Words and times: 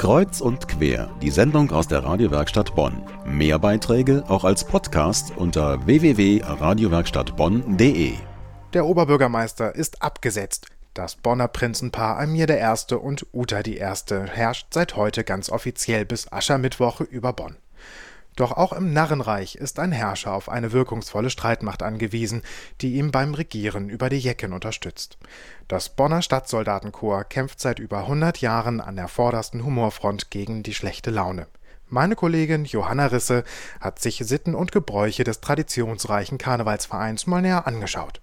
Kreuz 0.00 0.40
und 0.40 0.66
quer, 0.66 1.10
die 1.20 1.28
Sendung 1.28 1.70
aus 1.72 1.86
der 1.86 2.02
Radiowerkstatt 2.02 2.74
Bonn. 2.74 3.02
Mehr 3.26 3.58
Beiträge 3.58 4.24
auch 4.28 4.44
als 4.44 4.64
Podcast 4.64 5.34
unter 5.36 5.84
www.radiowerkstattbonn.de. 5.84 8.14
Der 8.72 8.86
Oberbürgermeister 8.86 9.74
ist 9.74 10.00
abgesetzt. 10.00 10.68
Das 10.94 11.16
Bonner 11.16 11.48
Prinzenpaar 11.48 12.18
Amir 12.18 12.48
I. 12.48 12.94
und 12.94 13.26
Uta 13.34 13.60
I. 13.60 13.78
herrscht 13.78 14.72
seit 14.72 14.96
heute 14.96 15.22
ganz 15.22 15.50
offiziell 15.50 16.06
bis 16.06 16.32
Aschermittwoch 16.32 17.02
über 17.02 17.34
Bonn. 17.34 17.56
Doch 18.36 18.52
auch 18.52 18.72
im 18.72 18.92
Narrenreich 18.92 19.56
ist 19.56 19.78
ein 19.78 19.92
Herrscher 19.92 20.32
auf 20.32 20.48
eine 20.48 20.72
wirkungsvolle 20.72 21.30
Streitmacht 21.30 21.82
angewiesen, 21.82 22.42
die 22.80 22.94
ihm 22.94 23.10
beim 23.10 23.34
Regieren 23.34 23.88
über 23.88 24.08
die 24.08 24.18
Jecken 24.18 24.52
unterstützt. 24.52 25.18
Das 25.68 25.90
Bonner 25.90 26.22
Stadtsoldatenkorps 26.22 27.28
kämpft 27.28 27.60
seit 27.60 27.78
über 27.78 27.98
100 27.98 28.38
Jahren 28.40 28.80
an 28.80 28.96
der 28.96 29.08
vordersten 29.08 29.64
Humorfront 29.64 30.30
gegen 30.30 30.62
die 30.62 30.74
schlechte 30.74 31.10
Laune. 31.10 31.46
Meine 31.88 32.14
Kollegin 32.14 32.64
Johanna 32.64 33.06
Risse 33.06 33.42
hat 33.80 33.98
sich 33.98 34.18
Sitten 34.18 34.54
und 34.54 34.70
Gebräuche 34.70 35.24
des 35.24 35.40
traditionsreichen 35.40 36.38
Karnevalsvereins 36.38 37.26
mal 37.26 37.42
näher 37.42 37.66
angeschaut. 37.66 38.20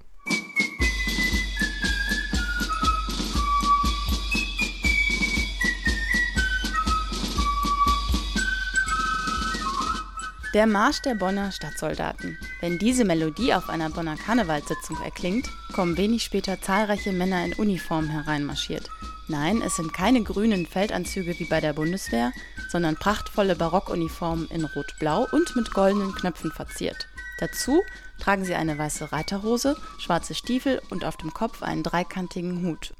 Der 10.54 10.66
Marsch 10.66 11.02
der 11.02 11.14
Bonner 11.14 11.52
Stadtsoldaten. 11.52 12.38
Wenn 12.62 12.80
diese 12.80 13.04
Melodie 13.04 13.54
auf 13.54 13.68
einer 13.68 13.90
Bonner 13.90 14.16
Karnevalssitzung 14.16 14.98
erklingt, 15.04 15.50
kommen 15.74 15.98
wenig 15.98 16.24
später 16.24 16.62
zahlreiche 16.62 17.12
Männer 17.12 17.44
in 17.44 17.54
Uniform 17.54 18.08
hereinmarschiert. 18.08 18.90
Nein, 19.28 19.62
es 19.62 19.76
sind 19.76 19.94
keine 19.94 20.24
grünen 20.24 20.66
Feldanzüge 20.66 21.38
wie 21.38 21.50
bei 21.50 21.60
der 21.60 21.74
Bundeswehr, 21.74 22.32
sondern 22.70 22.96
prachtvolle 22.96 23.58
Barockuniformen 23.58 24.48
in 24.48 24.64
Rot-Blau 24.64 25.28
und 25.34 25.54
mit 25.58 25.74
goldenen 25.74 26.16
Knöpfen 26.16 26.52
verziert. 26.54 27.10
Dazu 27.40 27.84
tragen 28.18 28.46
sie 28.46 28.56
eine 28.56 28.78
weiße 28.78 29.12
Reiterhose, 29.12 29.76
schwarze 30.00 30.34
Stiefel 30.34 30.82
und 30.90 31.04
auf 31.04 31.18
dem 31.18 31.34
Kopf 31.34 31.62
einen 31.62 31.84
dreikantigen 31.84 32.66
Hut. 32.66 32.94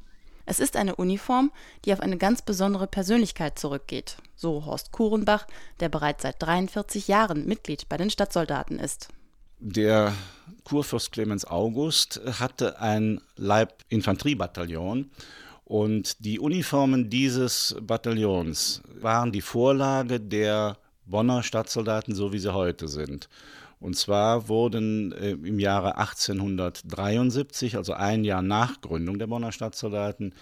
Es 0.50 0.60
ist 0.60 0.76
eine 0.76 0.96
Uniform, 0.96 1.52
die 1.84 1.92
auf 1.92 2.00
eine 2.00 2.16
ganz 2.16 2.40
besondere 2.40 2.86
Persönlichkeit 2.86 3.58
zurückgeht, 3.58 4.16
so 4.34 4.64
Horst 4.64 4.92
Kurenbach, 4.92 5.46
der 5.80 5.90
bereits 5.90 6.22
seit 6.22 6.42
43 6.42 7.06
Jahren 7.06 7.44
Mitglied 7.44 7.86
bei 7.90 7.98
den 7.98 8.08
Stadtsoldaten 8.08 8.78
ist. 8.78 9.08
Der 9.58 10.14
Kurfürst 10.64 11.12
Clemens 11.12 11.44
August 11.44 12.22
hatte 12.40 12.80
ein 12.80 13.20
Leibinfanteriebataillon 13.36 15.10
und 15.66 16.24
die 16.24 16.40
Uniformen 16.40 17.10
dieses 17.10 17.76
Bataillons 17.82 18.80
waren 19.02 19.32
die 19.32 19.42
Vorlage 19.42 20.18
der 20.18 20.78
Bonner 21.04 21.42
Stadtsoldaten, 21.42 22.14
so 22.14 22.32
wie 22.32 22.38
sie 22.38 22.54
heute 22.54 22.88
sind. 22.88 23.28
Und 23.80 23.96
zwar 23.96 24.48
wurden 24.48 25.12
äh, 25.12 25.30
im 25.30 25.58
Jahre 25.58 25.98
1873, 25.98 27.76
also 27.76 27.92
ein 27.92 28.24
Jahr 28.24 28.42
nach 28.42 28.80
Gründung 28.80 29.18
der 29.18 29.28
Bonner 29.28 29.52
Stadtsoldaten, 29.52 30.34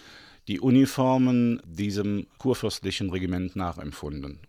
die 0.47 0.59
Uniformen 0.59 1.61
diesem 1.65 2.27
kurfürstlichen 2.39 3.09
Regiment 3.09 3.55
nachempfunden. 3.55 4.39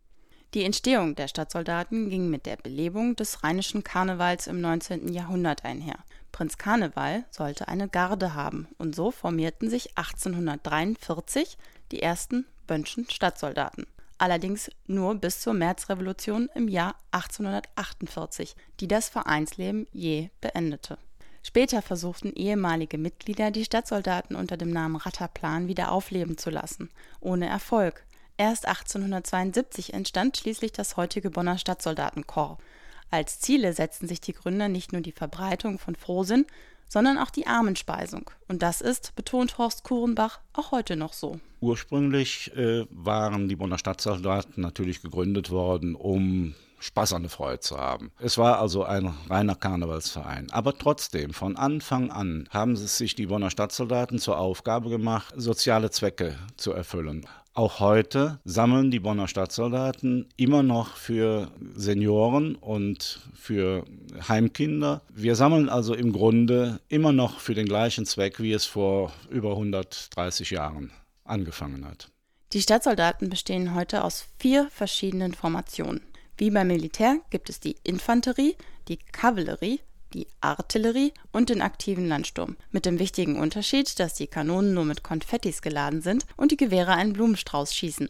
Die 0.54 0.64
Entstehung 0.64 1.14
der 1.14 1.28
Stadtsoldaten 1.28 2.08
ging 2.08 2.30
mit 2.30 2.46
der 2.46 2.56
Belebung 2.56 3.16
des 3.16 3.42
rheinischen 3.42 3.84
Karnevals 3.84 4.46
im 4.46 4.62
19. 4.62 5.12
Jahrhundert 5.12 5.64
einher. 5.64 5.98
Prinz 6.32 6.56
Karneval 6.56 7.26
sollte 7.30 7.68
eine 7.68 7.88
Garde 7.88 8.34
haben 8.34 8.68
und 8.78 8.94
so 8.94 9.10
formierten 9.10 9.68
sich 9.68 9.98
1843 9.98 11.58
die 11.92 12.00
ersten 12.00 12.46
Bönschen 12.66 13.10
Stadtsoldaten 13.10 13.86
allerdings 14.18 14.70
nur 14.86 15.14
bis 15.14 15.40
zur 15.40 15.54
Märzrevolution 15.54 16.48
im 16.54 16.68
Jahr 16.68 16.96
1848, 17.12 18.54
die 18.80 18.88
das 18.88 19.08
Vereinsleben 19.08 19.86
je 19.92 20.30
beendete. 20.40 20.98
Später 21.42 21.80
versuchten 21.82 22.32
ehemalige 22.34 22.98
Mitglieder, 22.98 23.50
die 23.50 23.64
Stadtsoldaten 23.64 24.36
unter 24.36 24.56
dem 24.56 24.70
Namen 24.70 24.96
Ratterplan 24.96 25.68
wieder 25.68 25.92
aufleben 25.92 26.36
zu 26.36 26.50
lassen, 26.50 26.90
ohne 27.20 27.48
Erfolg. 27.48 28.04
Erst 28.36 28.66
1872 28.66 29.94
entstand 29.94 30.36
schließlich 30.36 30.72
das 30.72 30.96
heutige 30.96 31.30
Bonner 31.30 31.58
Stadtsoldatenkorps. 31.58 32.62
Als 33.10 33.40
Ziele 33.40 33.72
setzten 33.72 34.06
sich 34.06 34.20
die 34.20 34.32
Gründer 34.34 34.68
nicht 34.68 34.92
nur 34.92 35.00
die 35.00 35.12
Verbreitung 35.12 35.78
von 35.78 35.96
Frohsinn, 35.96 36.46
sondern 36.88 37.18
auch 37.18 37.30
die 37.30 37.46
Armenspeisung. 37.46 38.30
Und 38.48 38.62
das 38.62 38.80
ist, 38.80 39.14
betont 39.14 39.58
Horst 39.58 39.84
Kurenbach, 39.84 40.40
auch 40.52 40.72
heute 40.72 40.96
noch 40.96 41.12
so. 41.12 41.38
Ursprünglich 41.60 42.54
äh, 42.56 42.86
waren 42.90 43.48
die 43.48 43.56
Bonner 43.56 43.78
Stadtsoldaten 43.78 44.62
natürlich 44.62 45.02
gegründet 45.02 45.50
worden, 45.50 45.94
um 45.94 46.54
Spaß 46.80 47.14
an 47.14 47.22
der 47.22 47.30
Freude 47.30 47.60
zu 47.60 47.76
haben. 47.76 48.12
Es 48.20 48.38
war 48.38 48.60
also 48.60 48.84
ein 48.84 49.12
reiner 49.28 49.56
Karnevalsverein. 49.56 50.50
Aber 50.52 50.78
trotzdem, 50.78 51.32
von 51.32 51.56
Anfang 51.56 52.10
an 52.10 52.48
haben 52.50 52.76
sich 52.76 53.14
die 53.14 53.26
Bonner 53.26 53.50
Stadtsoldaten 53.50 54.18
zur 54.18 54.38
Aufgabe 54.38 54.88
gemacht, 54.88 55.34
soziale 55.36 55.90
Zwecke 55.90 56.36
zu 56.56 56.72
erfüllen. 56.72 57.26
Auch 57.58 57.80
heute 57.80 58.38
sammeln 58.44 58.92
die 58.92 59.00
Bonner 59.00 59.26
Stadtsoldaten 59.26 60.28
immer 60.36 60.62
noch 60.62 60.94
für 60.94 61.50
Senioren 61.74 62.54
und 62.54 63.18
für 63.34 63.84
Heimkinder. 64.28 65.02
Wir 65.12 65.34
sammeln 65.34 65.68
also 65.68 65.92
im 65.92 66.12
Grunde 66.12 66.78
immer 66.86 67.10
noch 67.10 67.40
für 67.40 67.54
den 67.54 67.66
gleichen 67.66 68.06
Zweck, 68.06 68.38
wie 68.38 68.52
es 68.52 68.64
vor 68.64 69.12
über 69.28 69.50
130 69.54 70.50
Jahren 70.50 70.92
angefangen 71.24 71.84
hat. 71.84 72.12
Die 72.52 72.62
Stadtsoldaten 72.62 73.28
bestehen 73.28 73.74
heute 73.74 74.04
aus 74.04 74.26
vier 74.38 74.68
verschiedenen 74.70 75.34
Formationen. 75.34 76.02
Wie 76.36 76.52
beim 76.52 76.68
Militär 76.68 77.18
gibt 77.30 77.50
es 77.50 77.58
die 77.58 77.74
Infanterie, 77.82 78.54
die 78.86 78.98
Kavallerie, 78.98 79.80
die 80.14 80.26
Artillerie 80.40 81.12
und 81.32 81.50
den 81.50 81.62
aktiven 81.62 82.08
Landsturm. 82.08 82.56
Mit 82.70 82.86
dem 82.86 82.98
wichtigen 82.98 83.38
Unterschied, 83.38 83.98
dass 84.00 84.14
die 84.14 84.26
Kanonen 84.26 84.74
nur 84.74 84.84
mit 84.84 85.02
Konfettis 85.02 85.62
geladen 85.62 86.02
sind 86.02 86.26
und 86.36 86.50
die 86.50 86.56
Gewehre 86.56 86.92
einen 86.92 87.12
Blumenstrauß 87.12 87.74
schießen. 87.74 88.08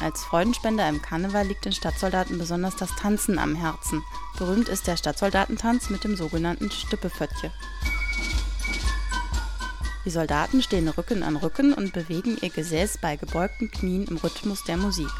Als 0.00 0.22
Freudenspender 0.22 0.88
im 0.88 1.02
Karneval 1.02 1.46
liegt 1.46 1.64
den 1.64 1.72
Stadtsoldaten 1.72 2.38
besonders 2.38 2.76
das 2.76 2.94
Tanzen 2.94 3.38
am 3.38 3.56
Herzen. 3.56 4.04
Berühmt 4.38 4.68
ist 4.68 4.86
der 4.86 4.96
Stadtsoldatentanz 4.96 5.90
mit 5.90 6.04
dem 6.04 6.14
sogenannten 6.14 6.70
Stippeföttche. 6.70 7.50
Die 10.04 10.10
Soldaten 10.10 10.62
stehen 10.62 10.88
Rücken 10.88 11.22
an 11.22 11.36
Rücken 11.36 11.74
und 11.74 11.92
bewegen 11.92 12.38
ihr 12.40 12.50
Gesäß 12.50 12.98
bei 13.02 13.16
gebeugten 13.16 13.70
Knien 13.70 14.06
im 14.06 14.16
Rhythmus 14.16 14.62
der 14.64 14.76
Musik. 14.76 15.10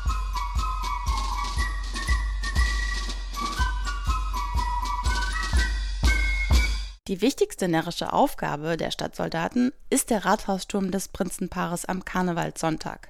Die 7.09 7.23
wichtigste 7.23 7.69
närrische 7.69 8.13
Aufgabe 8.13 8.77
der 8.77 8.91
Stadtsoldaten 8.91 9.73
ist 9.89 10.11
der 10.11 10.27
Rathausturm 10.27 10.91
des 10.91 11.09
Prinzenpaares 11.09 11.87
am 11.87 12.05
Karnevalssonntag. 12.05 13.09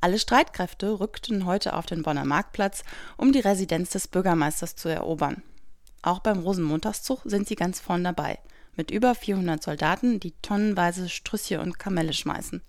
Alle 0.00 0.18
Streitkräfte 0.18 1.00
rückten 1.00 1.44
heute 1.44 1.74
auf 1.74 1.84
den 1.84 2.02
Bonner 2.02 2.24
Marktplatz, 2.24 2.82
um 3.18 3.32
die 3.32 3.40
Residenz 3.40 3.90
des 3.90 4.08
Bürgermeisters 4.08 4.74
zu 4.74 4.88
erobern. 4.88 5.42
Auch 6.00 6.20
beim 6.20 6.38
Rosenmontagszug 6.38 7.20
sind 7.26 7.46
sie 7.46 7.56
ganz 7.56 7.78
vorn 7.78 8.04
dabei, 8.04 8.38
mit 8.74 8.90
über 8.90 9.14
400 9.14 9.62
Soldaten, 9.62 10.18
die 10.18 10.32
tonnenweise 10.40 11.10
Strüsche 11.10 11.60
und 11.60 11.78
Kamelle 11.78 12.14
schmeißen. 12.14 12.62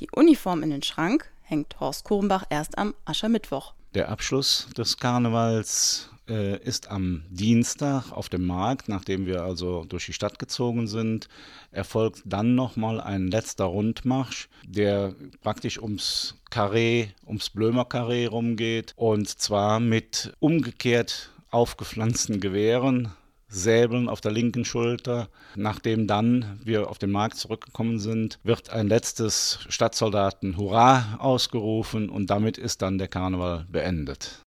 Die 0.00 0.10
Uniform 0.12 0.62
in 0.62 0.70
den 0.70 0.82
Schrank 0.82 1.30
hängt 1.42 1.78
Horst 1.78 2.04
Kurmbach 2.04 2.46
erst 2.48 2.78
am 2.78 2.94
Aschermittwoch. 3.04 3.74
Der 3.94 4.08
Abschluss 4.08 4.66
des 4.76 4.96
Karnevals 4.96 6.10
äh, 6.28 6.58
ist 6.64 6.90
am 6.90 7.22
Dienstag 7.30 8.10
auf 8.10 8.28
dem 8.28 8.44
Markt, 8.44 8.88
nachdem 8.88 9.24
wir 9.24 9.42
also 9.42 9.84
durch 9.84 10.06
die 10.06 10.12
Stadt 10.12 10.40
gezogen 10.40 10.88
sind, 10.88 11.28
erfolgt 11.70 12.22
dann 12.24 12.56
nochmal 12.56 13.00
ein 13.00 13.28
letzter 13.28 13.66
Rundmarsch, 13.66 14.48
der 14.66 15.14
praktisch 15.42 15.80
ums 15.80 16.34
Karree, 16.50 17.06
ums 17.24 17.50
Blömer 17.50 17.84
Karree 17.84 18.26
rumgeht 18.26 18.94
und 18.96 19.28
zwar 19.28 19.78
mit 19.78 20.32
umgekehrt 20.40 21.30
aufgepflanzten 21.52 22.40
Gewehren, 22.40 23.12
Säbeln 23.54 24.08
auf 24.08 24.20
der 24.20 24.32
linken 24.32 24.64
Schulter. 24.64 25.28
Nachdem 25.54 26.06
dann 26.06 26.60
wir 26.64 26.90
auf 26.90 26.98
den 26.98 27.10
Markt 27.10 27.36
zurückgekommen 27.36 27.98
sind, 27.98 28.38
wird 28.42 28.70
ein 28.70 28.88
letztes 28.88 29.60
Stadtsoldaten 29.68 30.56
Hurra 30.56 31.16
ausgerufen 31.18 32.08
und 32.08 32.30
damit 32.30 32.58
ist 32.58 32.82
dann 32.82 32.98
der 32.98 33.08
Karneval 33.08 33.66
beendet. 33.70 34.42